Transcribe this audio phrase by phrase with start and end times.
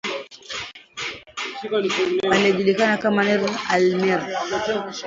[2.31, 4.21] aliyejulikana kama Nimr alNimr